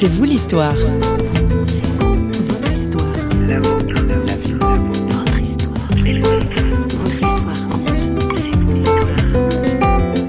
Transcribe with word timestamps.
C'est 0.00 0.06
vous 0.06 0.22
l'histoire. 0.22 0.76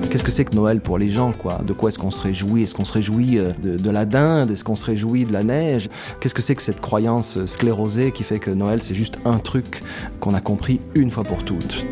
Qu'est-ce 0.09 0.23
que 0.23 0.31
c'est 0.31 0.45
que 0.45 0.55
Noël 0.55 0.81
pour 0.81 0.97
les 0.97 1.11
gens, 1.11 1.33
quoi? 1.33 1.59
De 1.63 1.73
quoi 1.73 1.89
est-ce 1.89 1.99
qu'on 1.99 2.09
se 2.09 2.19
réjouit? 2.19 2.63
Est-ce 2.63 2.73
qu'on 2.73 2.83
se 2.83 2.93
réjouit 2.93 3.37
euh, 3.37 3.51
de, 3.61 3.77
de 3.77 3.89
la 3.91 4.05
dinde? 4.05 4.49
Est-ce 4.49 4.63
qu'on 4.63 4.75
se 4.75 4.85
réjouit 4.85 5.25
de 5.25 5.33
la 5.33 5.43
neige? 5.43 5.87
Qu'est-ce 6.19 6.33
que 6.33 6.41
c'est 6.41 6.55
que 6.55 6.63
cette 6.63 6.81
croyance 6.81 7.45
sclérosée 7.45 8.11
qui 8.11 8.23
fait 8.23 8.39
que 8.39 8.49
Noël 8.49 8.81
c'est 8.81 8.95
juste 8.95 9.19
un 9.23 9.37
truc 9.37 9.83
qu'on 10.19 10.33
a 10.33 10.41
compris 10.41 10.81
une 10.95 11.11
fois 11.11 11.25
pour 11.25 11.43
toutes? 11.45 11.85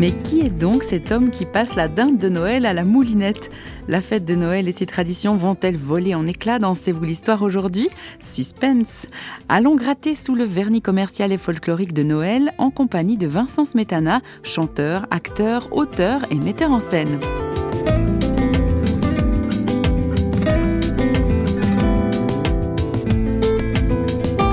Mais 0.00 0.12
qui 0.12 0.40
est 0.40 0.48
donc 0.48 0.82
cet 0.82 1.12
homme 1.12 1.30
qui 1.30 1.44
passe 1.44 1.74
la 1.74 1.86
dinde 1.86 2.16
de 2.16 2.30
Noël 2.30 2.64
à 2.64 2.72
la 2.72 2.84
moulinette? 2.84 3.50
La 3.86 4.00
fête 4.00 4.24
de 4.24 4.34
Noël 4.34 4.66
et 4.66 4.72
ses 4.72 4.86
traditions 4.86 5.36
vont-elles 5.36 5.76
voler 5.76 6.14
en 6.14 6.26
éclats 6.26 6.58
dans 6.58 6.72
C'est 6.72 6.90
vous 6.90 7.04
l'histoire 7.04 7.42
aujourd'hui? 7.42 7.90
Suspense. 8.18 9.06
Allons 9.50 9.76
gratter 9.76 10.14
sous 10.14 10.34
le 10.34 10.44
vernis 10.44 10.80
commercial 10.80 11.32
et 11.32 11.36
folklorique 11.36 11.92
de 11.92 12.02
Noël 12.02 12.54
en 12.56 12.70
compagnie 12.70 13.18
de 13.18 13.26
Vincent 13.26 13.66
Smetana, 13.66 14.22
chanteur, 14.42 15.06
acteur, 15.10 15.68
auteur 15.70 16.22
et 16.30 16.36
metteur 16.36 16.70
en 16.70 16.80
scène. 16.80 17.20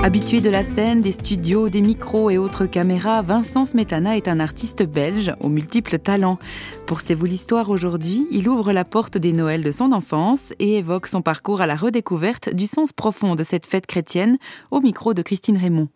Habitué 0.08 0.40
de 0.40 0.48
la 0.48 0.62
scène, 0.62 1.02
des 1.02 1.12
studios, 1.12 1.68
des 1.68 1.82
micros 1.82 2.30
et 2.30 2.38
autres 2.38 2.64
caméras, 2.64 3.20
Vincent 3.20 3.66
Smetana 3.66 4.16
est 4.16 4.26
un 4.26 4.40
artiste 4.40 4.82
belge 4.82 5.34
aux 5.42 5.50
multiples 5.50 5.98
talents. 5.98 6.38
Pour 6.86 7.02
C'est 7.02 7.12
vous 7.12 7.26
l'histoire 7.26 7.68
aujourd'hui, 7.68 8.26
il 8.30 8.48
ouvre 8.48 8.72
la 8.72 8.86
porte 8.86 9.18
des 9.18 9.34
Noëls 9.34 9.62
de 9.62 9.70
son 9.70 9.92
enfance 9.92 10.54
et 10.58 10.78
évoque 10.78 11.08
son 11.08 11.20
parcours 11.20 11.60
à 11.60 11.66
la 11.66 11.76
redécouverte 11.76 12.54
du 12.54 12.66
sens 12.66 12.94
profond 12.94 13.34
de 13.34 13.44
cette 13.44 13.66
fête 13.66 13.86
chrétienne 13.86 14.38
au 14.70 14.80
micro 14.80 15.12
de 15.12 15.20
Christine 15.20 15.58
Raymond. 15.58 15.88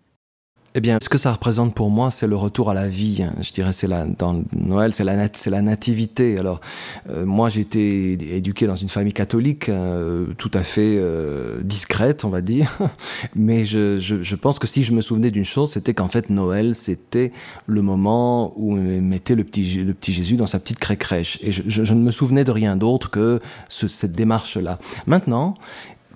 Eh 0.75 0.81
bien, 0.81 0.97
ce 1.03 1.11
que 1.11 1.19
ça 1.19 1.33
représente 1.33 1.75
pour 1.75 1.91
moi, 1.91 2.11
c'est 2.11 2.27
le 2.27 2.37
retour 2.37 2.71
à 2.71 2.75
la 2.75 2.89
vie. 2.89 3.27
Je 3.43 3.53
dirais, 3.53 3.75
c'est 3.75 3.87
la 3.87 4.07
dans 4.07 4.43
Noël, 4.57 4.95
c'est 4.95 5.05
la 5.05 5.63
nativité. 5.63 6.39
Alors, 6.39 6.63
euh, 7.11 7.27
moi, 7.27 7.51
j'ai 7.51 7.61
été 7.61 8.37
éduqué 8.37 8.67
dans 8.67 8.77
une 8.77 8.89
famille 8.89 9.13
catholique, 9.13 9.69
euh, 9.69 10.29
tout 10.39 10.51
à 10.55 10.63
fait 10.63 10.97
euh, 10.97 11.61
discrète, 11.63 12.25
on 12.25 12.31
va 12.31 12.41
dire. 12.41 12.79
Mais 13.37 13.67
je, 13.67 14.35
pense 14.35 14.59
que 14.59 14.67
si 14.67 14.83
je 14.83 14.93
me 14.93 15.03
souvenais 15.03 15.31
d'une 15.31 15.45
chose, 15.45 15.73
c'était 15.73 15.93
qu'en 15.93 16.09
fait, 16.09 16.31
Noël, 16.31 16.75
c'était 16.75 17.33
le 17.67 17.83
moment 17.83 18.55
où 18.57 18.73
on 18.73 19.01
mettait 19.03 19.35
le 19.35 19.45
petit 19.45 20.13
Jésus 20.13 20.37
dans 20.37 20.47
sa 20.47 20.59
petite 20.59 20.79
crèche. 20.79 21.39
Et 21.43 21.53
je, 21.53 21.93
ne 21.93 22.01
me 22.01 22.11
souvenais 22.11 22.45
de 22.45 22.51
rien 22.51 22.77
d'autre 22.77 23.11
que 23.11 23.41
ce, 23.69 23.89
cette 23.89 24.13
démarche-là. 24.13 24.79
Maintenant, 25.07 25.55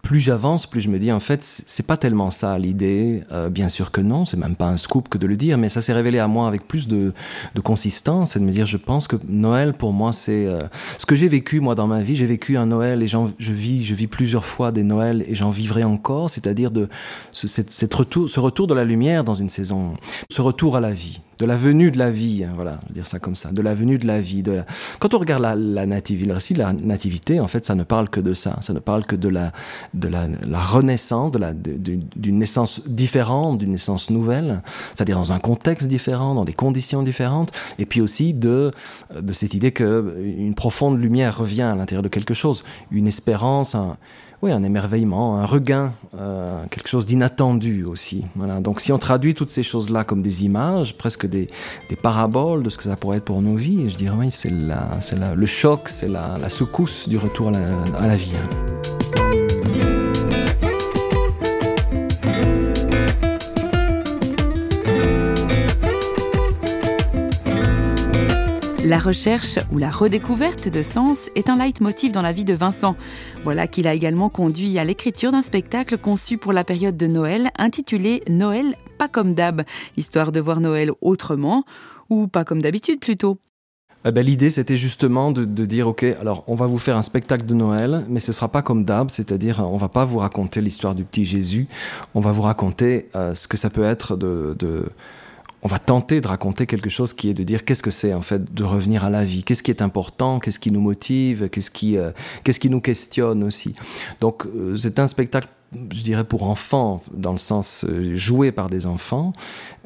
plus 0.06 0.20
j'avance, 0.20 0.68
plus 0.68 0.80
je 0.82 0.88
me 0.88 1.00
dis 1.00 1.10
en 1.10 1.18
fait, 1.18 1.42
c'est 1.42 1.84
pas 1.84 1.96
tellement 1.96 2.30
ça 2.30 2.56
l'idée. 2.60 3.24
Euh, 3.32 3.50
bien 3.50 3.68
sûr 3.68 3.90
que 3.90 4.00
non, 4.00 4.24
c'est 4.24 4.36
même 4.36 4.54
pas 4.54 4.68
un 4.68 4.76
scoop 4.76 5.08
que 5.08 5.18
de 5.18 5.26
le 5.26 5.36
dire, 5.36 5.58
mais 5.58 5.68
ça 5.68 5.82
s'est 5.82 5.92
révélé 5.92 6.20
à 6.20 6.28
moi 6.28 6.46
avec 6.46 6.68
plus 6.68 6.86
de, 6.86 7.12
de 7.56 7.60
consistance 7.60 8.36
et 8.36 8.38
de 8.38 8.44
me 8.44 8.52
dire, 8.52 8.66
je 8.66 8.76
pense 8.76 9.08
que 9.08 9.16
Noël 9.26 9.72
pour 9.72 9.92
moi 9.92 10.12
c'est 10.12 10.46
euh, 10.46 10.60
ce 10.98 11.06
que 11.06 11.16
j'ai 11.16 11.26
vécu 11.26 11.58
moi 11.58 11.74
dans 11.74 11.88
ma 11.88 12.02
vie. 12.02 12.14
J'ai 12.14 12.26
vécu 12.26 12.56
un 12.56 12.66
Noël 12.66 13.02
et 13.02 13.08
je 13.08 13.52
vis, 13.52 13.84
je 13.84 13.94
vis 13.96 14.06
plusieurs 14.06 14.44
fois 14.44 14.70
des 14.70 14.84
Noëls 14.84 15.24
et 15.26 15.34
j'en 15.34 15.50
vivrai 15.50 15.82
encore, 15.82 16.30
c'est-à-dire 16.30 16.70
de 16.70 16.88
ce, 17.32 17.48
cette, 17.48 17.92
retour, 17.92 18.30
ce 18.30 18.38
retour 18.38 18.68
de 18.68 18.74
la 18.74 18.84
lumière 18.84 19.24
dans 19.24 19.34
une 19.34 19.50
saison, 19.50 19.94
ce 20.30 20.40
retour 20.40 20.76
à 20.76 20.80
la 20.80 20.92
vie 20.92 21.20
de 21.38 21.44
la 21.44 21.56
venue 21.56 21.90
de 21.90 21.98
la 21.98 22.10
vie, 22.10 22.44
hein, 22.44 22.52
voilà, 22.54 22.80
je 22.84 22.88
vais 22.88 22.94
dire 22.94 23.06
ça 23.06 23.18
comme 23.18 23.36
ça, 23.36 23.52
de 23.52 23.60
la 23.60 23.74
venue 23.74 23.98
de 23.98 24.06
la 24.06 24.20
vie. 24.20 24.42
De 24.42 24.52
la... 24.52 24.66
Quand 24.98 25.12
on 25.14 25.18
regarde 25.18 25.42
la, 25.42 25.86
nativité, 25.86 26.54
la 26.54 26.72
nativité, 26.72 27.40
en 27.40 27.48
fait, 27.48 27.66
ça 27.66 27.74
ne 27.74 27.84
parle 27.84 28.08
que 28.08 28.20
de 28.20 28.32
ça, 28.32 28.56
ça 28.62 28.72
ne 28.72 28.78
parle 28.78 29.04
que 29.04 29.16
de 29.16 29.28
la, 29.28 29.52
de 29.96 30.08
la, 30.08 30.62
renaissance, 30.62 31.32
d'une 31.32 32.38
naissance 32.38 32.82
différente, 32.86 33.58
d'une 33.58 33.72
naissance 33.72 34.10
nouvelle, 34.10 34.62
c'est-à-dire 34.94 35.16
dans 35.16 35.32
un 35.32 35.38
contexte 35.38 35.88
différent, 35.88 36.34
dans 36.34 36.44
des 36.44 36.52
conditions 36.52 37.02
différentes, 37.02 37.52
et 37.78 37.86
puis 37.86 38.00
aussi 38.00 38.34
de, 38.34 38.70
cette 39.32 39.54
idée 39.54 39.72
que 39.72 40.14
une 40.38 40.54
profonde 40.54 41.00
lumière 41.00 41.38
revient 41.38 41.62
à 41.62 41.74
l'intérieur 41.74 42.02
de 42.02 42.08
quelque 42.08 42.34
chose, 42.34 42.64
une 42.90 43.06
espérance, 43.06 43.74
un, 43.74 43.96
oui, 44.42 44.52
un 44.52 44.62
émerveillement, 44.62 45.38
un 45.38 45.46
regain, 45.46 45.94
euh, 46.18 46.62
quelque 46.70 46.88
chose 46.88 47.06
d'inattendu 47.06 47.84
aussi. 47.84 48.26
Voilà. 48.34 48.60
Donc 48.60 48.80
si 48.80 48.92
on 48.92 48.98
traduit 48.98 49.34
toutes 49.34 49.50
ces 49.50 49.62
choses-là 49.62 50.04
comme 50.04 50.22
des 50.22 50.44
images, 50.44 50.96
presque 50.96 51.26
des, 51.26 51.48
paraboles 52.02 52.62
de 52.62 52.70
ce 52.70 52.76
que 52.76 52.84
ça 52.84 52.96
pourrait 52.96 53.18
être 53.18 53.24
pour 53.24 53.40
nos 53.40 53.56
vies, 53.56 53.88
je 53.88 53.96
dirais 53.96 54.14
oui, 54.18 54.30
c'est 54.30 54.50
le 54.50 55.46
choc, 55.46 55.88
c'est 55.88 56.08
la, 56.08 56.48
secousse 56.50 57.08
du 57.08 57.16
retour 57.16 57.48
à 57.48 57.52
la, 57.52 57.98
à 57.98 58.06
la 58.06 58.16
vie. 58.16 58.32
La 68.86 69.00
recherche 69.00 69.58
ou 69.72 69.78
la 69.78 69.90
redécouverte 69.90 70.68
de 70.68 70.80
sens 70.80 71.28
est 71.34 71.50
un 71.50 71.56
leitmotiv 71.56 72.12
dans 72.12 72.22
la 72.22 72.32
vie 72.32 72.44
de 72.44 72.54
Vincent. 72.54 72.94
Voilà 73.42 73.66
qu'il 73.66 73.88
a 73.88 73.94
également 73.94 74.28
conduit 74.28 74.78
à 74.78 74.84
l'écriture 74.84 75.32
d'un 75.32 75.42
spectacle 75.42 75.98
conçu 75.98 76.38
pour 76.38 76.52
la 76.52 76.62
période 76.62 76.96
de 76.96 77.08
Noël 77.08 77.50
intitulé 77.58 78.22
Noël 78.30 78.76
pas 78.96 79.08
comme 79.08 79.34
d'hab, 79.34 79.64
histoire 79.96 80.30
de 80.30 80.38
voir 80.38 80.60
Noël 80.60 80.92
autrement, 81.00 81.64
ou 82.10 82.28
pas 82.28 82.44
comme 82.44 82.62
d'habitude 82.62 83.00
plutôt. 83.00 83.38
Eh 84.04 84.12
ben, 84.12 84.24
L'idée, 84.24 84.50
c'était 84.50 84.76
justement 84.76 85.32
de, 85.32 85.44
de, 85.44 85.64
dire, 85.64 85.88
OK, 85.88 86.04
alors 86.20 86.44
on 86.46 86.54
va 86.54 86.68
vous 86.68 86.78
faire 86.78 86.96
un 86.96 87.02
spectacle 87.02 87.44
de 87.44 87.54
Noël, 87.54 88.04
mais 88.08 88.20
ce 88.20 88.30
sera 88.30 88.52
pas 88.52 88.62
comme 88.62 88.84
d'hab, 88.84 89.10
c'est-à-dire 89.10 89.68
on 89.68 89.78
va 89.78 89.88
pas 89.88 90.04
vous 90.04 90.18
raconter 90.18 90.60
l'histoire 90.60 90.94
du 90.94 91.02
petit 91.02 91.24
Jésus, 91.24 91.66
on 92.14 92.20
va 92.20 92.30
vous 92.30 92.42
raconter 92.42 93.08
euh, 93.16 93.34
ce 93.34 93.48
que 93.48 93.56
ça 93.56 93.68
peut 93.68 93.82
être 93.82 94.16
de... 94.16 94.54
de 94.56 94.84
on 95.66 95.68
va 95.68 95.80
tenter 95.80 96.20
de 96.20 96.28
raconter 96.28 96.64
quelque 96.64 96.88
chose 96.88 97.12
qui 97.12 97.28
est 97.28 97.34
de 97.34 97.42
dire 97.42 97.64
qu'est-ce 97.64 97.82
que 97.82 97.90
c'est 97.90 98.14
en 98.14 98.20
fait 98.20 98.54
de 98.54 98.62
revenir 98.62 99.02
à 99.02 99.10
la 99.10 99.24
vie, 99.24 99.42
qu'est-ce 99.42 99.64
qui 99.64 99.72
est 99.72 99.82
important, 99.82 100.38
qu'est-ce 100.38 100.60
qui 100.60 100.70
nous 100.70 100.80
motive, 100.80 101.48
qu'est-ce 101.48 101.72
qui, 101.72 101.98
euh, 101.98 102.12
qu'est-ce 102.44 102.60
qui 102.60 102.70
nous 102.70 102.80
questionne 102.80 103.42
aussi? 103.42 103.74
Donc 104.20 104.46
euh, 104.46 104.76
c'est 104.76 105.00
un 105.00 105.08
spectacle 105.08 105.48
je 105.72 106.02
dirais 106.02 106.24
pour 106.24 106.44
enfants 106.44 107.02
dans 107.12 107.32
le 107.32 107.38
sens 107.38 107.84
euh, 107.84 108.14
joué 108.16 108.52
par 108.52 108.70
des 108.70 108.86
enfants 108.86 109.32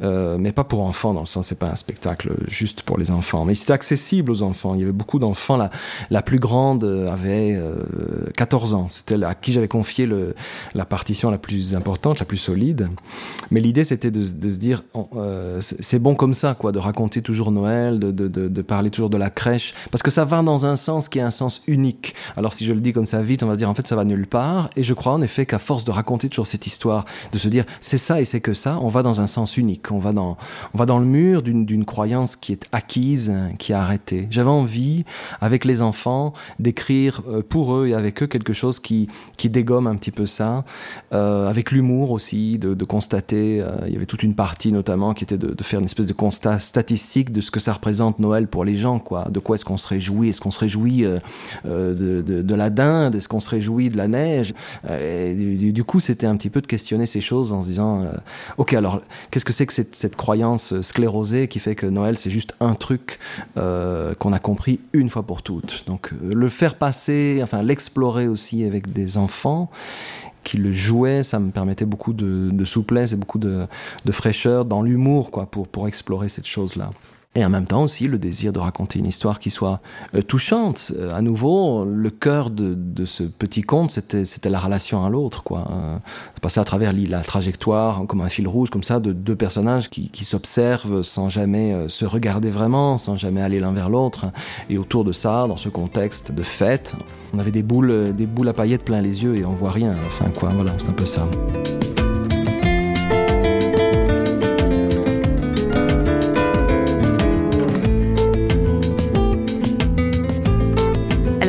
euh, 0.02 0.36
mais 0.38 0.52
pas 0.52 0.64
pour 0.64 0.82
enfants 0.82 1.14
dans 1.14 1.20
le 1.20 1.26
sens 1.26 1.48
c'est 1.48 1.58
pas 1.58 1.70
un 1.70 1.74
spectacle 1.74 2.32
juste 2.48 2.82
pour 2.82 2.98
les 2.98 3.10
enfants 3.10 3.44
mais 3.44 3.54
c'était 3.54 3.72
accessible 3.72 4.30
aux 4.30 4.42
enfants. 4.42 4.74
Il 4.74 4.80
y 4.80 4.82
avait 4.82 4.92
beaucoup 4.92 5.18
d'enfants. 5.18 5.56
La, 5.56 5.70
la 6.10 6.22
plus 6.22 6.38
grande 6.38 6.84
avait 6.84 7.54
euh, 7.54 7.84
14 8.36 8.74
ans. 8.74 8.88
C'était 8.88 9.22
à 9.22 9.34
qui 9.34 9.52
j'avais 9.52 9.68
confié 9.68 10.06
le, 10.06 10.34
la 10.74 10.84
partition 10.84 11.30
la 11.30 11.38
plus 11.38 11.74
importante 11.74 12.18
la 12.18 12.24
plus 12.24 12.36
solide. 12.36 12.88
Mais 13.50 13.60
l'idée 13.60 13.84
c'était 13.84 14.10
de, 14.10 14.22
se 14.22 14.32
dire 14.34 14.82
euh, 15.16 15.60
c'est 15.60 15.98
bon 15.98 16.14
comme 16.14 16.34
ça 16.34 16.54
quoi 16.54 16.72
de 16.72 16.78
raconter 16.78 17.22
toujours 17.22 17.50
Noël 17.50 17.98
de, 17.98 18.10
de, 18.10 18.62
parler 18.62 18.90
toujours 18.90 19.10
de 19.10 19.16
la 19.16 19.30
crèche 19.30 19.74
parce 19.90 20.02
que 20.02 20.10
ça 20.10 20.24
va 20.24 20.42
dans 20.42 20.66
un 20.66 20.76
sens 20.76 21.08
qui 21.08 21.18
est 21.18 21.22
un 21.22 21.30
sens 21.30 21.62
unique. 21.66 22.14
Alors 22.36 22.52
si 22.52 22.64
je 22.64 22.72
le 22.72 22.80
dis 22.80 22.92
comme 22.92 23.06
ça 23.06 23.22
vite 23.22 23.42
on 23.42 23.46
va 23.46 23.56
dire 23.56 23.68
en 23.68 23.74
fait 23.74 23.86
ça 23.86 23.96
va 23.96 24.04
nulle 24.04 24.26
part 24.26 24.70
et 24.76 24.82
je 24.82 24.94
crois 24.94 25.12
en 25.12 25.22
effet 25.22 25.46
qu'à 25.46 25.58
de 25.70 25.90
raconter 25.90 26.28
toujours 26.28 26.46
cette 26.46 26.66
histoire, 26.66 27.04
de 27.32 27.38
se 27.38 27.48
dire 27.48 27.64
c'est 27.80 27.98
ça 27.98 28.20
et 28.20 28.24
c'est 28.24 28.40
que 28.40 28.54
ça, 28.54 28.78
on 28.82 28.88
va 28.88 29.02
dans 29.02 29.20
un 29.20 29.26
sens 29.26 29.56
unique, 29.56 29.92
on 29.92 29.98
va 29.98 30.12
dans, 30.12 30.36
on 30.74 30.78
va 30.78 30.86
dans 30.86 30.98
le 30.98 31.06
mur 31.06 31.42
d'une 31.42 31.84
croyance 31.84 32.34
qui 32.36 32.52
est 32.52 32.66
acquise, 32.72 33.32
qui 33.58 33.72
a 33.72 33.80
arrêté. 33.80 34.26
J'avais 34.30 34.50
envie, 34.50 35.04
avec 35.40 35.64
les 35.64 35.80
enfants, 35.82 36.32
d'écrire 36.58 37.22
euh, 37.28 37.42
pour 37.48 37.74
eux 37.74 37.88
et 37.88 37.94
avec 37.94 38.22
eux 38.22 38.26
quelque 38.26 38.52
chose 38.52 38.80
qui, 38.80 39.08
qui 39.36 39.48
dégomme 39.48 39.86
un 39.86 39.96
petit 39.96 40.10
peu 40.10 40.26
ça, 40.26 40.64
euh, 41.12 41.48
avec 41.48 41.70
l'humour 41.70 42.10
aussi, 42.10 42.58
de, 42.58 42.74
de 42.74 42.84
constater, 42.84 43.60
euh, 43.60 43.76
il 43.86 43.92
y 43.92 43.96
avait 43.96 44.06
toute 44.06 44.22
une 44.22 44.34
partie 44.34 44.72
notamment 44.72 45.14
qui 45.14 45.24
était 45.24 45.38
de, 45.38 45.54
faire 45.62 45.78
une 45.78 45.86
espèce 45.86 46.06
de 46.06 46.12
constat 46.12 46.58
statistique 46.58 47.32
de 47.32 47.40
ce 47.40 47.50
que 47.50 47.60
ça 47.60 47.72
représente 47.72 48.18
Noël 48.18 48.48
pour 48.48 48.64
les 48.64 48.76
gens, 48.76 48.98
quoi. 48.98 49.26
De 49.30 49.38
quoi 49.38 49.54
est-ce 49.54 49.64
qu'on 49.64 49.76
se 49.76 49.86
réjouit? 49.86 50.30
Est-ce 50.30 50.40
qu'on 50.40 50.50
se 50.50 50.58
réjouit 50.58 51.04
de, 51.64 52.22
de, 52.22 52.54
la 52.54 52.70
dinde? 52.70 53.14
Est-ce 53.14 53.28
qu'on 53.28 53.40
se 53.40 53.50
réjouit 53.50 53.88
de 53.88 53.96
la 53.96 54.08
neige? 54.08 54.52
Et, 54.88 55.34
du, 55.60 55.72
du 55.72 55.84
coup, 55.84 56.00
c'était 56.00 56.26
un 56.26 56.36
petit 56.36 56.50
peu 56.50 56.60
de 56.60 56.66
questionner 56.66 57.06
ces 57.06 57.20
choses 57.20 57.52
en 57.52 57.60
se 57.60 57.68
disant, 57.68 58.02
euh, 58.02 58.12
ok, 58.56 58.72
alors 58.72 59.02
qu'est-ce 59.30 59.44
que 59.44 59.52
c'est 59.52 59.66
que 59.66 59.72
cette, 59.72 60.16
croyance 60.16 60.80
sclérosée 60.80 61.46
qui 61.48 61.58
fait 61.58 61.74
que 61.74 61.86
Noël 61.86 62.18
c'est 62.18 62.30
juste 62.30 62.56
un 62.60 62.74
truc 62.74 63.18
euh, 63.56 64.14
qu'on 64.14 64.32
a 64.32 64.38
compris 64.38 64.80
une 64.92 65.10
fois 65.10 65.22
pour 65.22 65.42
toutes? 65.42 65.84
Donc 65.86 66.12
euh, 66.12 66.34
le 66.34 66.48
faire 66.48 66.74
passer, 66.76 67.40
enfin 67.42 67.62
l'explorer 67.62 68.26
aussi 68.26 68.64
avec 68.64 68.92
des 68.92 69.18
enfants 69.18 69.70
qui 70.42 70.56
le 70.56 70.72
jouaient, 70.72 71.22
ça 71.22 71.38
me 71.38 71.50
permettait 71.50 71.84
beaucoup 71.84 72.14
de, 72.14 72.64
souplesse 72.64 73.12
et 73.12 73.16
beaucoup 73.16 73.38
de, 73.38 73.66
de 74.04 74.12
fraîcheur 74.12 74.64
dans 74.64 74.80
l'humour, 74.80 75.30
quoi, 75.30 75.46
pour 75.46 75.68
pour 75.68 75.86
explorer 75.86 76.30
cette 76.30 76.46
chose 76.46 76.76
là. 76.76 76.90
Et 77.36 77.44
en 77.44 77.48
même 77.48 77.64
temps 77.64 77.84
aussi 77.84 78.08
le 78.08 78.18
désir 78.18 78.52
de 78.52 78.58
raconter 78.58 78.98
une 78.98 79.06
histoire 79.06 79.38
qui 79.38 79.50
soit 79.50 79.80
euh, 80.16 80.22
touchante. 80.22 80.92
Euh, 80.96 81.14
à 81.14 81.22
nouveau, 81.22 81.84
le 81.84 82.10
cœur 82.10 82.50
de, 82.50 83.04
ce 83.04 83.22
petit 83.22 83.62
conte, 83.62 83.90
c'était, 83.90 84.50
la 84.50 84.58
relation 84.58 85.04
à 85.04 85.10
l'autre, 85.10 85.44
quoi. 85.44 85.68
Euh, 85.70 85.96
passer 86.42 86.58
à 86.58 86.64
travers 86.64 86.92
la 86.92 87.20
trajectoire, 87.20 88.04
comme 88.08 88.20
un 88.20 88.28
fil 88.28 88.48
rouge, 88.48 88.70
comme 88.70 88.82
ça, 88.82 88.98
de 88.98 89.12
deux 89.12 89.36
personnages 89.36 89.90
qui, 89.90 90.10
qui 90.10 90.24
s'observent 90.24 91.02
sans 91.02 91.28
jamais 91.28 91.72
euh, 91.72 91.88
se 91.88 92.04
regarder 92.04 92.50
vraiment, 92.50 92.98
sans 92.98 93.16
jamais 93.16 93.42
aller 93.42 93.60
l'un 93.60 93.72
vers 93.72 93.90
l'autre. 93.90 94.26
Et 94.68 94.76
autour 94.76 95.04
de 95.04 95.12
ça, 95.12 95.46
dans 95.46 95.56
ce 95.56 95.68
contexte 95.68 96.32
de 96.32 96.42
fête, 96.42 96.96
on 97.32 97.38
avait 97.38 97.52
des 97.52 97.62
boules, 97.62 98.12
des 98.12 98.26
boules 98.26 98.48
à 98.48 98.52
paillettes 98.52 98.84
plein 98.84 99.00
les 99.00 99.22
yeux 99.22 99.36
et 99.36 99.44
on 99.44 99.52
voit 99.52 99.70
rien. 99.70 99.94
Enfin, 100.06 100.30
quoi, 100.30 100.48
voilà, 100.48 100.72
c'est 100.78 100.88
un 100.88 100.92
peu 100.92 101.06
ça. 101.06 101.28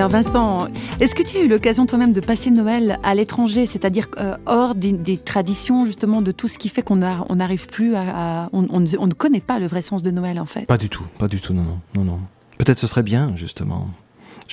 Alors 0.02 0.10
Vincent, 0.10 0.68
est-ce 1.00 1.14
que 1.14 1.22
tu 1.22 1.38
as 1.38 1.42
eu 1.42 1.48
l'occasion 1.48 1.86
toi-même 1.86 2.12
de 2.12 2.22
passer 2.22 2.50
Noël 2.50 2.98
à 3.04 3.14
l'étranger, 3.14 3.68
c'est-à-dire 3.68 4.08
euh, 4.18 4.36
hors 4.48 4.74
des, 4.74 5.20
traditions 5.20 5.86
justement 5.86 6.24
de 6.24 6.32
tout 6.32 6.48
ce 6.48 6.58
qui 6.58 6.70
fait 6.70 6.82
qu'on 6.82 6.96
n'arrive 6.96 7.68
plus 7.68 7.94
à, 7.96 8.50
on, 8.52 8.66
on, 8.72 8.80
ne 8.80 9.14
connaît 9.14 9.42
pas 9.42 9.60
le 9.60 9.68
vrai 9.68 9.84
sens 9.84 10.02
de 10.02 10.10
Noël 10.10 10.40
en 10.40 10.48
fait? 10.48 10.66
Pas 10.66 10.78
du 10.80 10.90
tout, 10.90 11.06
pas 11.20 11.28
du 11.28 11.40
tout, 11.40 11.54
non, 11.54 11.62
non, 11.62 11.80
non, 11.94 12.04
non. 12.04 12.20
Peut-être 12.58 12.80
ce 12.80 12.88
serait 12.88 13.04
bien 13.04 13.34
justement. 13.36 13.90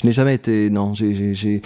Je 0.01 0.07
n'ai 0.07 0.13
jamais 0.13 0.37
été, 0.37 0.71
non, 0.71 0.95
j'ai, 0.95 1.35
je 1.35 1.59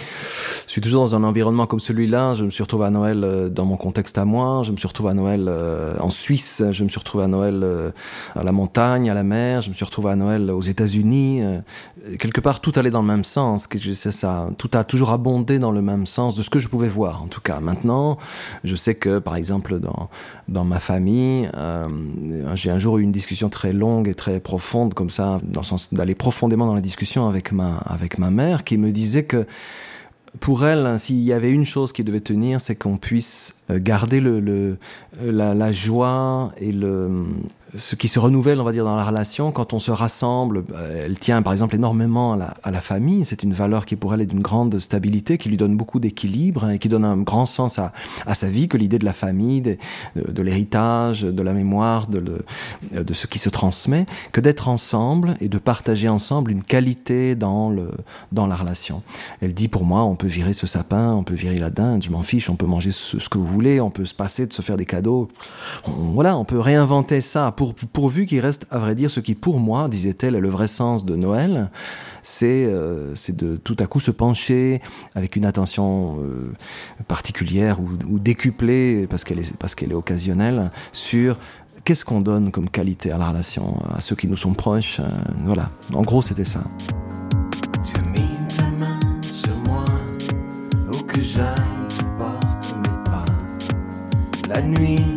suis 0.65 0.81
toujours 0.81 1.03
dans 1.03 1.15
un 1.15 1.23
environnement 1.23 1.67
comme 1.67 1.79
celui-là. 1.79 2.33
Je 2.33 2.45
me 2.45 2.49
suis 2.49 2.63
retrouvé 2.63 2.87
à 2.87 2.89
Noël 2.89 3.23
euh, 3.23 3.47
dans 3.47 3.65
mon 3.65 3.77
contexte 3.77 4.17
à 4.17 4.25
moi. 4.25 4.63
Je 4.63 4.71
me 4.71 4.77
suis 4.77 4.87
retrouvé 4.87 5.11
à 5.11 5.13
Noël 5.13 5.45
euh, 5.47 5.93
en 5.99 6.09
Suisse. 6.09 6.63
Je 6.71 6.83
me 6.83 6.89
suis 6.89 6.97
retrouvé 6.97 7.25
à 7.25 7.27
Noël 7.27 7.61
euh, 7.61 7.91
à 8.35 8.43
la 8.43 8.51
montagne, 8.51 9.07
à 9.07 9.13
la 9.13 9.21
mer. 9.21 9.61
Je 9.61 9.69
me 9.69 9.75
suis 9.75 9.85
retrouvé 9.85 10.09
à 10.09 10.15
Noël 10.15 10.49
aux 10.49 10.63
États-Unis. 10.63 11.43
Quelque 12.17 12.41
part, 12.41 12.59
tout 12.59 12.71
allait 12.75 12.89
dans 12.89 13.03
le 13.03 13.07
même 13.07 13.23
sens. 13.23 13.67
Ça, 13.93 14.49
tout 14.57 14.71
a 14.73 14.83
toujours 14.83 15.11
abondé 15.11 15.59
dans 15.59 15.71
le 15.71 15.83
même 15.83 16.07
sens 16.07 16.35
de 16.35 16.41
ce 16.41 16.49
que 16.49 16.57
je 16.57 16.69
pouvais 16.69 16.87
voir, 16.87 17.21
en 17.21 17.27
tout 17.27 17.39
cas. 17.39 17.59
Maintenant, 17.59 18.17
je 18.63 18.75
sais 18.75 18.95
que, 18.95 19.19
par 19.19 19.35
exemple, 19.35 19.79
dans 19.79 20.09
dans 20.47 20.65
ma 20.65 20.79
famille, 20.79 21.49
j'ai 22.55 22.69
un 22.69 22.79
jour 22.79 22.97
eu 22.97 23.03
une 23.03 23.11
discussion 23.11 23.49
très 23.49 23.73
longue 23.73 24.07
et 24.07 24.15
très 24.15 24.39
profonde 24.39 24.93
comme 24.93 25.09
ça, 25.09 25.37
dans 25.43 25.61
le 25.61 25.65
sens 25.65 25.93
d'aller 25.93 26.15
profondément 26.15 26.65
dans 26.65 26.75
la 26.75 26.81
discussion 26.81 27.29
avec 27.29 27.51
ma 27.51 27.77
avec 27.85 28.17
ma 28.17 28.22
ma 28.23 28.31
mère 28.31 28.63
qui 28.63 28.77
me 28.77 28.91
disait 28.91 29.23
que 29.23 29.45
pour 30.39 30.65
elle, 30.65 30.97
s'il 30.97 31.21
y 31.21 31.33
avait 31.33 31.51
une 31.51 31.65
chose 31.65 31.93
qui 31.93 32.03
devait 32.03 32.19
tenir, 32.19 32.59
c'est 32.59 32.75
qu'on 32.75 32.97
puisse 32.97 33.63
euh, 33.69 33.79
garder 33.79 34.19
le, 34.19 34.39
le 34.39 34.77
la, 35.21 35.53
la, 35.53 35.71
joie 35.71 36.51
et 36.57 36.71
le, 36.71 37.25
ce 37.75 37.95
qui 37.95 38.07
se 38.07 38.19
renouvelle, 38.19 38.59
on 38.59 38.63
va 38.63 38.71
dire, 38.71 38.85
dans 38.85 38.95
la 38.95 39.03
relation, 39.03 39.51
quand 39.51 39.73
on 39.73 39.79
se 39.79 39.91
rassemble, 39.91 40.63
euh, 40.73 41.05
elle 41.05 41.17
tient 41.17 41.41
par 41.41 41.53
exemple 41.53 41.75
énormément 41.75 42.33
à 42.33 42.71
la, 42.71 42.81
famille. 42.81 43.25
C'est 43.25 43.43
une 43.43 43.53
valeur 43.53 43.85
qui 43.85 43.95
pour 43.95 44.13
elle 44.13 44.21
est 44.21 44.25
d'une 44.25 44.41
grande 44.41 44.77
stabilité, 44.79 45.37
qui 45.37 45.49
lui 45.49 45.57
donne 45.57 45.77
beaucoup 45.77 45.99
d'équilibre 45.99 46.65
hein, 46.65 46.71
et 46.71 46.79
qui 46.79 46.89
donne 46.89 47.05
un 47.05 47.17
grand 47.17 47.45
sens 47.45 47.79
à, 47.79 47.93
à 48.25 48.35
sa 48.35 48.47
vie 48.47 48.67
que 48.67 48.77
l'idée 48.77 48.99
de 48.99 49.05
la 49.05 49.13
famille, 49.13 49.61
de, 49.61 49.77
de, 50.15 50.41
l'héritage, 50.41 51.21
de 51.21 51.41
la 51.41 51.53
mémoire, 51.53 52.07
de, 52.07 52.19
le, 52.19 53.03
de 53.03 53.13
ce 53.13 53.25
qui 53.27 53.39
se 53.39 53.49
transmet, 53.49 54.05
que 54.31 54.41
d'être 54.41 54.67
ensemble 54.67 55.35
et 55.39 55.47
de 55.47 55.57
partager 55.57 56.09
ensemble 56.09 56.51
une 56.51 56.63
qualité 56.63 57.35
dans, 57.35 57.69
le, 57.69 57.91
dans 58.31 58.47
la 58.47 58.55
relation. 58.55 59.01
Elle 59.41 59.53
dit 59.53 59.67
pour 59.67 59.85
moi, 59.85 60.03
on 60.03 60.15
peut 60.15 60.27
virer 60.27 60.53
ce 60.53 60.67
sapin, 60.67 61.13
on 61.13 61.23
peut 61.23 61.35
virer 61.35 61.59
la 61.59 61.69
dinde, 61.69 62.03
je 62.03 62.11
m'en 62.11 62.23
fiche, 62.23 62.49
on 62.49 62.55
peut 62.55 62.65
manger 62.65 62.91
ce, 62.91 63.19
ce, 63.19 63.29
que 63.29 63.37
vous 63.37 63.47
voulez, 63.47 63.79
on 63.79 63.89
peut 63.89 64.05
se 64.05 64.13
passer 64.13 64.45
de 64.45 64.53
se 64.53 64.61
faire 64.61 64.77
des 64.77 64.85
cadeaux. 64.85 65.02
On, 65.09 65.91
voilà, 66.13 66.37
on 66.37 66.45
peut 66.45 66.59
réinventer 66.59 67.21
ça 67.21 67.51
pour 67.51 67.63
pour, 67.73 67.89
pourvu 67.89 68.25
qu'il 68.25 68.39
reste, 68.39 68.65
à 68.71 68.79
vrai 68.79 68.95
dire, 68.95 69.09
ce 69.09 69.19
qui, 69.19 69.35
pour 69.35 69.59
moi, 69.59 69.87
disait-elle, 69.87 70.35
est 70.35 70.39
le 70.39 70.49
vrai 70.49 70.67
sens 70.67 71.05
de 71.05 71.15
Noël, 71.15 71.69
c'est 72.21 72.65
euh, 72.65 73.13
de 73.29 73.55
tout 73.55 73.75
à 73.79 73.85
coup 73.85 73.99
se 73.99 74.11
pencher 74.11 74.81
avec 75.15 75.35
une 75.35 75.45
attention 75.45 76.17
euh, 76.19 76.51
particulière 77.07 77.79
ou, 77.79 78.19
décuplée, 78.19 79.07
parce 79.09 79.23
qu'elle 79.23 79.39
est, 79.39 79.53
est 79.53 79.93
occasionnelle, 79.93 80.71
sur 80.91 81.37
qu'est-ce 81.83 82.05
qu'on 82.05 82.21
donne 82.21 82.51
comme 82.51 82.69
qualité 82.69 83.11
à 83.11 83.17
la 83.17 83.29
relation, 83.29 83.81
à 83.95 84.01
ceux 84.01 84.15
qui 84.15 84.27
nous 84.27 84.37
sont 84.37 84.53
proches. 84.53 84.99
Euh, 84.99 85.07
voilà, 85.43 85.69
en 85.93 86.01
gros, 86.01 86.21
c'était 86.21 86.45
ça. 86.45 86.63
La 94.53 94.61
nuit, 94.61 95.12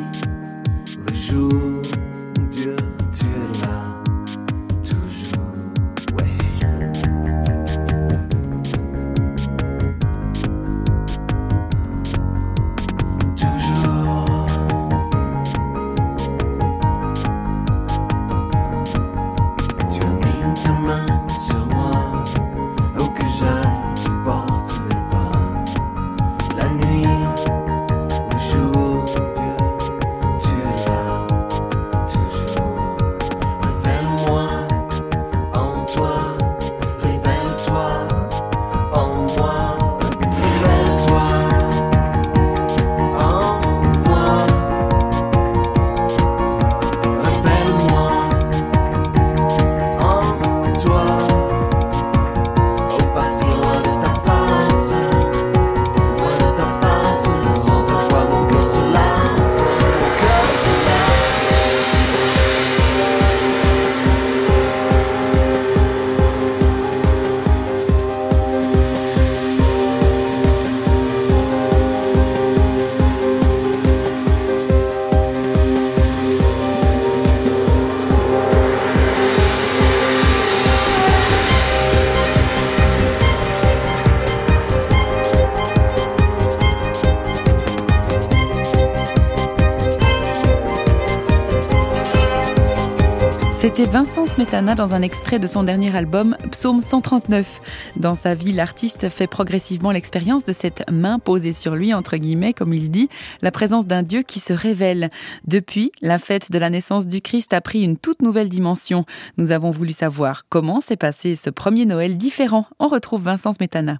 C'était 93.76 93.92
Vincent 93.92 94.24
Smetana 94.24 94.74
dans 94.74 94.94
un 94.94 95.02
extrait 95.02 95.38
de 95.38 95.46
son 95.46 95.62
dernier 95.62 95.94
album 95.94 96.34
Psaume 96.50 96.80
139. 96.80 97.60
Dans 97.96 98.14
sa 98.14 98.34
vie, 98.34 98.54
l'artiste 98.54 99.10
fait 99.10 99.26
progressivement 99.26 99.90
l'expérience 99.90 100.46
de 100.46 100.54
cette 100.54 100.90
main 100.90 101.18
posée 101.18 101.52
sur 101.52 101.76
lui, 101.76 101.92
entre 101.92 102.16
guillemets, 102.16 102.54
comme 102.54 102.72
il 102.72 102.90
dit, 102.90 103.10
la 103.42 103.50
présence 103.50 103.86
d'un 103.86 104.02
Dieu 104.02 104.22
qui 104.22 104.40
se 104.40 104.54
révèle. 104.54 105.10
Depuis, 105.46 105.92
la 106.00 106.16
fête 106.18 106.50
de 106.50 106.58
la 106.58 106.70
naissance 106.70 107.06
du 107.06 107.20
Christ 107.20 107.52
a 107.52 107.60
pris 107.60 107.82
une 107.82 107.98
toute 107.98 108.22
nouvelle 108.22 108.48
dimension. 108.48 109.04
Nous 109.36 109.52
avons 109.52 109.72
voulu 109.72 109.92
savoir 109.92 110.48
comment 110.48 110.80
s'est 110.80 110.96
passé 110.96 111.36
ce 111.36 111.50
premier 111.50 111.84
Noël 111.84 112.16
différent. 112.16 112.64
On 112.78 112.88
retrouve 112.88 113.24
Vincent 113.24 113.52
Smetana. 113.52 113.98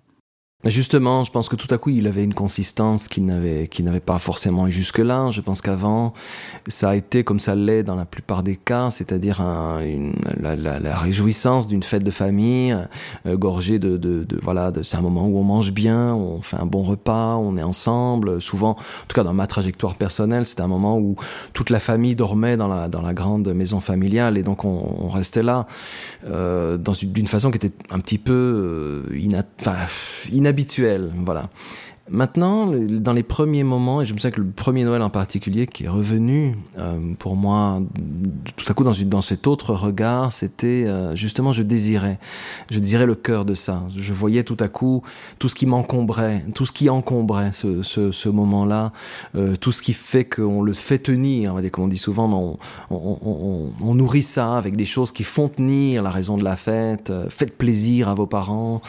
Justement, 0.65 1.23
je 1.23 1.31
pense 1.31 1.51
que 1.51 1.55
tout 1.55 1.73
à 1.73 1.77
coup, 1.77 1.91
il 1.91 2.07
avait 2.07 2.25
une 2.25 2.33
consistance 2.33 3.09
qu'il 3.09 3.27
n'avait, 3.27 3.69
pas 4.01 4.19
forcément 4.19 4.67
eu 4.67 4.73
jusque-là. 4.73 5.29
Je 5.31 5.43
pense 5.43 5.61
qu'avant, 5.61 6.15
ça 6.67 6.91
a 6.91 6.97
été 6.97 7.25
comme 7.25 7.41
ça 7.41 7.55
l'est 7.55 7.83
dans 7.83 7.95
la 7.95 8.07
plupart 8.07 8.43
des 8.43 8.57
cas, 8.57 8.91
c'est-à-dire 8.91 9.45
la, 10.41 10.99
réjouissance 10.99 11.69
d'une 11.69 11.83
fête 11.83 12.03
de 12.03 12.11
famille, 12.11 12.75
euh, 13.27 13.37
gorgée 13.37 13.79
de, 13.79 14.27
voilà, 14.43 14.71
de, 14.71 14.83
c'est 14.83 14.97
un 14.97 15.03
moment 15.03 15.27
où 15.27 15.39
on 15.39 15.45
mange 15.45 15.73
bien, 15.73 16.15
on 16.15 16.41
fait 16.41 16.57
un 16.57 16.65
bon 16.65 16.83
repas, 16.83 17.37
on 17.37 17.57
est 17.57 17.63
ensemble. 17.63 18.41
Souvent, 18.41 18.71
en 18.71 19.07
tout 19.09 19.15
cas 19.15 19.25
dans 19.25 19.35
ma 19.35 19.47
trajectoire 19.47 19.95
personnelle, 19.95 20.47
c'était 20.47 20.63
un 20.63 20.69
moment 20.69 20.99
où 20.99 21.17
toute 21.53 21.69
la 21.69 21.81
famille 21.81 22.17
dormait 22.17 22.57
dans 22.57 22.69
la, 22.69 22.89
grande 23.15 23.47
maison 23.49 23.81
familiale 23.81 24.37
et 24.39 24.43
donc 24.43 24.65
on, 24.65 25.09
restait 25.09 25.43
là 25.43 25.67
euh, 26.27 26.77
d'une 26.77 27.27
façon 27.27 27.51
qui 27.51 27.57
était 27.57 27.73
un 27.91 28.01
petit 28.01 28.19
peu 28.19 28.33
euh, 29.13 29.43
enfin, 29.61 29.77
inhabituel, 30.47 31.13
voilà. 31.25 31.51
Maintenant, 32.09 32.67
dans 32.67 33.13
les 33.13 33.25
premiers 33.25 33.65
moments, 33.65 34.01
et 34.01 34.05
je 34.05 34.13
me 34.13 34.19
souviens 34.19 34.31
que 34.31 34.41
le 34.41 34.47
premier 34.47 34.85
Noël 34.85 35.03
en 35.03 35.11
particulier 35.11 35.67
qui 35.67 35.85
est 35.85 35.89
revenu 35.89 36.57
euh, 36.79 37.01
pour 37.19 37.35
moi 37.35 37.83
tout 38.57 38.65
à 38.69 38.75
coup 38.75 38.85
dans, 38.85 39.23
cet 39.23 39.49
autre 39.49 39.75
regard, 39.75 40.33
c'était 40.33 40.85
euh, 40.87 41.17
justement 41.17 41.53
je 41.53 41.63
désirais, 41.63 42.21
je 42.71 42.79
désirais 42.79 43.07
le 43.07 43.17
cœur 43.17 43.45
de 43.45 43.55
ça. 43.55 43.83
Je 43.97 44.13
voyais 44.13 44.45
tout 44.45 44.57
à 44.61 44.69
coup 44.69 45.03
tout 45.41 45.49
ce 45.49 45.57
qui 45.57 45.67
m'encombrait, 45.67 46.45
tout 46.55 46.65
ce 46.65 46.71
qui 46.71 46.89
encombrait 46.89 47.51
ce, 47.51 48.29
moment-là, 48.29 48.93
euh, 49.35 49.57
tout 49.57 49.73
ce 49.73 49.83
qui 49.83 49.93
fait 49.93 50.25
qu'on 50.25 50.63
le 50.63 50.75
fait 50.75 50.99
tenir. 50.99 51.57
Comme 51.73 51.85
on 51.85 51.89
dit 51.89 51.99
souvent, 51.99 52.33
on, 52.33 52.59
on, 52.95 53.19
on, 53.25 53.73
on, 53.83 53.95
nourrit 53.97 54.23
ça 54.23 54.57
avec 54.57 54.77
des 54.77 54.87
choses 54.87 55.11
qui 55.11 55.25
font 55.25 55.49
tenir 55.49 56.05
la 56.05 56.11
raison 56.11 56.37
de 56.37 56.45
la 56.45 56.55
fête. 56.55 57.13
Faites 57.31 57.59
plaisir 57.59 58.09
à 58.09 58.15
vos 58.15 58.27
parents, 58.27 58.81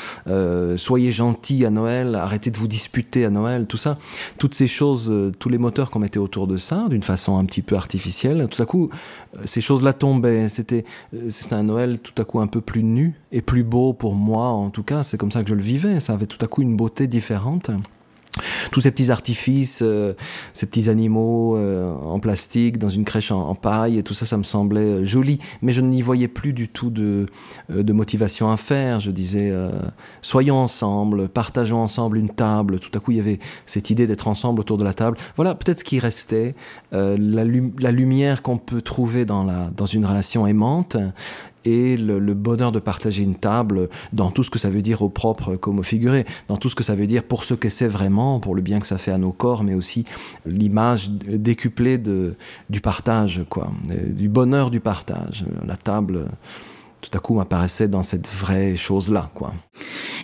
soyez 0.76 1.12
gentils 1.12 1.66
à 1.66 1.72
Noël, 1.72 2.14
arrêtez 2.14 2.52
de 2.52 2.58
vous 2.58 2.68
disputer 2.68 3.07
à 3.16 3.30
Noël, 3.30 3.66
tout 3.68 3.78
ça, 3.78 3.98
toutes 4.38 4.54
ces 4.54 4.68
choses, 4.68 5.10
euh, 5.10 5.32
tous 5.38 5.50
les 5.50 5.58
moteurs 5.58 5.90
qu'on 5.90 6.00
mettait 6.00 6.20
autour 6.20 6.48
de 6.48 6.58
ça, 6.58 6.88
d'une 6.90 7.04
façon 7.04 7.38
un 7.38 7.46
petit 7.46 7.62
peu 7.62 7.76
artificielle, 7.76 8.48
tout 8.50 8.62
à 8.62 8.66
coup, 8.66 8.90
euh, 9.36 9.42
ces 9.46 9.62
choses-là 9.62 9.94
tombaient. 9.94 10.48
Euh, 10.48 11.30
c'était 11.30 11.56
un 11.56 11.64
Noël 11.64 12.00
tout 12.02 12.20
à 12.22 12.26
coup 12.26 12.40
un 12.40 12.48
peu 12.48 12.62
plus 12.62 12.84
nu 12.84 13.16
et 13.32 13.42
plus 13.42 13.64
beau 13.64 13.94
pour 13.94 14.16
moi, 14.16 14.48
en 14.48 14.70
tout 14.70 14.84
cas, 14.84 15.04
c'est 15.04 15.18
comme 15.18 15.32
ça 15.32 15.44
que 15.44 15.50
je 15.50 15.56
le 15.56 15.62
vivais. 15.62 16.00
Ça 16.00 16.14
avait 16.14 16.28
tout 16.28 16.44
à 16.44 16.48
coup 16.48 16.62
une 16.62 16.76
beauté 16.76 17.08
différente 17.08 17.72
tous 18.72 18.82
ces 18.82 18.92
petits 18.92 19.12
artifices, 19.12 19.80
euh, 19.82 20.14
ces 20.54 20.66
petits 20.66 20.90
animaux 20.90 21.58
euh, 21.58 21.94
en 21.94 22.20
plastique 22.20 22.78
dans 22.78 22.90
une 22.90 23.06
crèche 23.06 23.32
en, 23.32 23.56
paille, 23.56 24.04
tout 24.04 24.14
ça, 24.14 24.26
ça 24.26 24.38
me 24.38 24.44
semblait 24.44 24.82
euh, 24.82 25.06
joli, 25.06 25.40
mais 25.62 25.74
je 25.74 25.82
n'y 25.82 26.02
voyais 26.02 26.28
plus 26.28 26.54
du 26.54 26.68
tout 26.68 26.90
de, 26.90 27.26
motivation 27.70 28.52
à 28.52 28.58
faire. 28.58 29.00
Je 29.00 29.12
disais, 29.12 29.52
soyons 30.22 30.58
ensemble, 30.58 31.30
partageons 31.30 31.82
ensemble 31.82 32.18
une 32.18 32.30
table. 32.30 32.80
Tout 32.80 32.92
à 32.94 33.00
coup, 33.00 33.12
il 33.12 33.18
y 33.18 33.20
avait 33.20 33.40
cette 33.66 33.90
idée 33.90 34.06
d'être 34.06 34.28
ensemble 34.28 34.60
autour 34.60 34.78
de 34.78 34.84
la 34.84 34.94
table. 34.94 35.18
Voilà, 35.36 35.56
peut-être 35.56 35.80
ce 35.80 35.84
qui 35.84 36.00
restait, 36.00 36.54
la, 36.92 37.44
lumière 37.92 38.42
qu'on 38.44 38.58
peut 38.58 38.82
trouver 38.82 39.26
dans 39.26 39.86
une 39.86 40.06
relation 40.06 40.46
aimante, 40.46 40.98
et 41.66 41.98
le, 41.98 42.20
bonheur 42.34 42.72
de 42.72 42.80
partager 42.80 43.24
une 43.24 43.36
table 43.36 43.90
dans 44.14 44.32
tout 44.32 44.44
ce 44.44 44.50
que 44.50 44.60
ça 44.60 44.70
veut 44.70 44.82
dire 44.82 45.02
au 45.02 45.10
propre 45.10 45.56
comme 45.56 45.80
au 45.80 45.84
figuré, 45.84 46.26
dans 46.48 46.58
tout 46.58 46.70
ce 46.70 46.76
que 46.76 46.84
ça 46.84 46.96
veut 46.96 47.08
dire 47.08 47.24
pour 47.24 47.44
ce 47.44 47.54
que 47.54 47.70
c'est 47.70 47.88
vraiment, 47.88 48.40
pour 48.40 48.56
le 48.56 48.62
bien 48.62 48.80
que 48.80 48.88
ça 48.88 48.98
fait 48.98 49.12
à 49.12 49.18
nos 49.18 49.32
corps, 49.32 49.64
mais 49.64 49.74
aussi 49.74 50.06
l'image 50.46 51.10
décuplée 51.10 51.98
de, 51.98 52.36
du 52.70 52.82
partage, 52.82 53.42
quoi, 53.50 53.72
euh, 53.92 54.10
du 54.10 54.30
bonheur 54.30 54.72
du 54.72 54.80
partage. 54.80 55.46
La 55.66 55.76
table, 55.76 56.28
tout 57.02 57.10
à 57.14 57.20
coup, 57.20 57.36
m'apparaissait 57.36 57.88
dans 57.88 58.04
cette 58.04 58.28
vraie 58.28 58.76
chose-là, 58.76 59.30
quoi. 59.34 59.54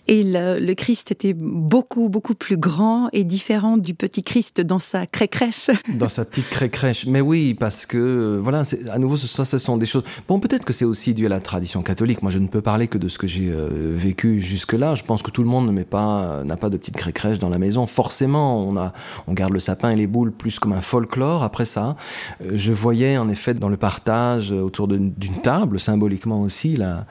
Et 0.08 0.24
le, 0.24 0.60
le, 0.60 0.76
Christ 0.76 1.12
était 1.12 1.34
beaucoup, 1.34 2.10
beaucoup 2.10 2.36
plus 2.36 2.58
grand 2.58 3.08
et 3.14 3.24
différent 3.24 3.78
du 3.78 3.94
petit 3.94 4.22
Christ 4.22 4.60
dans 4.60 4.80
sa 4.80 5.06
crèche. 5.06 5.70
Dans 5.94 6.10
sa 6.10 6.26
petite 6.26 6.50
crèche. 6.72 7.06
Mais 7.06 7.22
oui, 7.22 7.54
parce 7.54 7.86
que, 7.86 7.98
euh, 7.98 8.40
voilà, 8.42 8.64
à 8.92 9.00
nouveau, 9.00 9.16
ça, 9.16 9.46
ce 9.46 9.58
sont 9.58 9.78
des 9.78 9.86
choses. 9.86 10.04
Bon, 10.28 10.40
peut-être 10.40 10.66
que 10.66 10.74
c'est 10.74 10.84
aussi 10.84 11.14
dû 11.14 11.26
à 11.26 11.30
la 11.30 11.40
tradition 11.40 11.84
catholique. 11.84 12.22
Moi, 12.22 12.32
je 12.32 12.40
ne 12.40 12.48
peux 12.48 12.62
parler 12.62 12.88
que 12.88 12.98
de 12.98 13.08
ce 13.08 13.18
que 13.18 13.28
j'ai 13.28 13.50
euh, 13.50 13.94
vécu 13.96 14.42
jusque-là. 14.42 14.96
Je 14.96 15.04
pense 15.04 15.24
que 15.24 15.32
tout 15.32 15.44
le 15.44 15.50
monde 15.50 15.68
ne 15.68 15.72
met 15.72 15.86
pas, 15.86 16.44
n'a 16.44 16.58
pas 16.58 16.70
de 16.70 16.78
petite 16.78 16.98
crèche 16.98 17.40
dans 17.40 17.50
la 17.50 17.60
maison. 17.60 17.88
Forcément, 17.88 18.60
on 18.60 18.76
a, 18.76 18.92
on 19.28 19.34
garde 19.34 19.54
le 19.54 19.60
sapin 19.60 19.92
et 19.92 19.96
les 19.96 20.08
boules 20.08 20.34
plus 20.34 20.60
comme 20.60 20.74
un 20.74 20.82
folklore. 20.82 21.44
Après 21.44 21.66
ça, 21.66 21.96
euh, 22.42 22.52
je 22.56 22.74
voyais 22.74 23.18
en 23.18 23.30
effet 23.30 23.54
dans 23.54 23.70
le 23.70 23.78
partage 23.78 24.52
autour 24.52 24.88
d'une 24.88 25.14
table, 25.42 25.80
symboliquement 25.80 26.42
aussi, 26.42 26.63
la, 26.70 27.06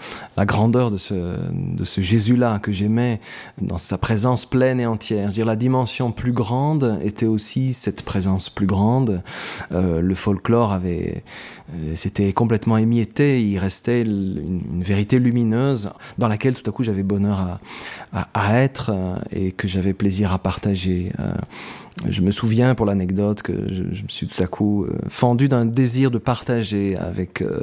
grandeur 0.44 0.90
de 0.90 0.98
ce, 0.98 2.00
Jésus-là 2.00 2.58
que 2.58 2.70
j'ai 2.72 2.82
j'aimais 2.82 3.20
dans 3.60 3.78
sa 3.78 3.96
présence 3.96 4.44
pleine 4.44 4.80
et 4.80 4.86
entière. 4.86 5.30
Dire, 5.30 5.46
la 5.46 5.54
dimension 5.54 6.10
plus 6.10 6.32
grande 6.32 6.98
était 7.04 7.26
aussi 7.26 7.74
cette 7.74 8.02
présence 8.02 8.50
plus 8.50 8.66
grande. 8.66 9.22
Euh, 9.70 10.00
le 10.00 10.14
folklore 10.16 10.72
avait, 10.72 11.22
euh, 11.72 11.92
c'était 11.94 12.32
complètement 12.32 12.76
émietté. 12.76 13.40
Il 13.40 13.58
restait 13.58 14.02
une, 14.02 14.82
vérité 14.82 15.20
lumineuse 15.20 15.92
dans 16.18 16.26
laquelle 16.26 16.54
tout 16.54 16.68
à 16.68 16.72
coup 16.72 16.82
j'avais 16.82 17.04
bonheur 17.04 17.60
à, 18.12 18.62
être 18.62 18.90
euh, 18.92 19.16
et 19.30 19.52
que 19.52 19.68
j'avais 19.68 19.94
plaisir 19.94 20.32
à 20.32 20.38
partager. 20.38 21.12
Euh, 21.20 21.34
je 22.08 22.22
me 22.22 22.30
souviens 22.30 22.74
pour 22.74 22.86
l'anecdote 22.86 23.42
que 23.42 23.52
je, 23.72 23.82
me 23.82 24.08
suis 24.08 24.26
tout 24.26 24.42
à 24.42 24.46
coup 24.46 24.84
euh, 24.84 24.98
fendu 25.08 25.48
d'un 25.48 25.64
désir 25.64 26.10
de 26.10 26.18
partager 26.18 26.96
avec 26.96 27.42
euh, 27.42 27.62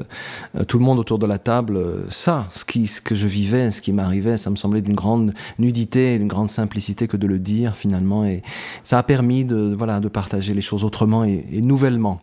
tout 0.67 0.79
le 0.79 0.85
monde 0.85 0.99
autour 0.99 1.19
de 1.19 1.25
la 1.25 1.37
table 1.37 1.77
euh, 1.77 2.05
ça, 2.09 2.47
ce, 2.51 2.63
qui, 2.63 2.87
ce 2.87 3.01
que 3.01 3.15
je 3.15 3.27
vivais, 3.27 3.71
ce 3.71 3.81
qui 3.81 3.91
m'arrivait. 3.91 4.37
Ça 4.37 4.49
me 4.49 4.55
semblait 4.55 4.81
d'une 4.81 4.95
grande 4.95 5.33
nudité, 5.57 6.17
d'une 6.17 6.27
grande 6.27 6.49
simplicité 6.49 7.07
que 7.07 7.17
de 7.17 7.27
le 7.27 7.39
dire 7.39 7.75
finalement. 7.75 8.25
Et 8.25 8.41
ça 8.83 8.99
a 8.99 9.03
permis 9.03 9.45
de, 9.45 9.73
voilà, 9.77 9.99
de 9.99 10.07
partager 10.07 10.53
les 10.53 10.61
choses 10.61 10.83
autrement 10.83 11.23
et, 11.23 11.45
nouvellement. 11.61 12.19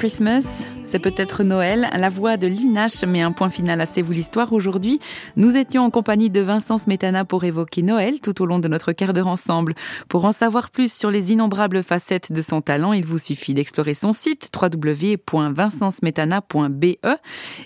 Christmas. 0.00 0.66
C'est 0.86 0.98
peut-être 0.98 1.44
Noël. 1.44 1.90
La 1.92 2.08
voix 2.08 2.38
de 2.38 2.46
Linache 2.46 3.04
met 3.04 3.20
un 3.20 3.32
point 3.32 3.50
final 3.50 3.82
à 3.82 3.86
C'est 3.86 4.00
vous 4.00 4.12
l'histoire 4.12 4.54
aujourd'hui. 4.54 4.98
Nous 5.36 5.58
étions 5.58 5.84
en 5.84 5.90
compagnie 5.90 6.30
de 6.30 6.40
Vincent 6.40 6.78
Smetana 6.78 7.26
pour 7.26 7.44
évoquer 7.44 7.82
Noël 7.82 8.18
tout 8.18 8.40
au 8.40 8.46
long 8.46 8.60
de 8.60 8.68
notre 8.68 8.92
quart 8.92 9.12
d'heure 9.12 9.26
ensemble. 9.26 9.74
Pour 10.08 10.24
en 10.24 10.32
savoir 10.32 10.70
plus 10.70 10.90
sur 10.90 11.10
les 11.10 11.32
innombrables 11.32 11.82
facettes 11.82 12.32
de 12.32 12.40
son 12.40 12.62
talent, 12.62 12.94
il 12.94 13.04
vous 13.04 13.18
suffit 13.18 13.52
d'explorer 13.52 13.92
son 13.92 14.14
site 14.14 14.50
www.vincentsmetana.be. 14.58 16.96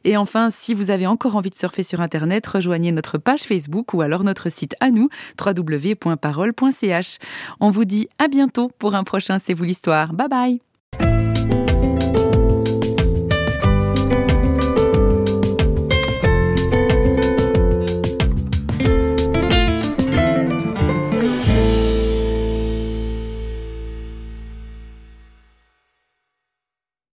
Et 0.02 0.16
enfin, 0.16 0.50
si 0.50 0.74
vous 0.74 0.90
avez 0.90 1.06
encore 1.06 1.36
envie 1.36 1.50
de 1.50 1.54
surfer 1.54 1.84
sur 1.84 2.00
Internet, 2.00 2.44
rejoignez 2.48 2.90
notre 2.90 3.16
page 3.16 3.42
Facebook 3.42 3.94
ou 3.94 4.02
alors 4.02 4.24
notre 4.24 4.50
site 4.50 4.74
à 4.80 4.90
nous, 4.90 5.08
www.parole.ch. 5.40 7.18
On 7.60 7.70
vous 7.70 7.84
dit 7.84 8.08
à 8.18 8.26
bientôt 8.26 8.72
pour 8.80 8.96
un 8.96 9.04
prochain 9.04 9.38
C'est 9.38 9.54
vous 9.54 9.62
l'histoire. 9.62 10.14
Bye 10.14 10.28
bye 10.28 10.73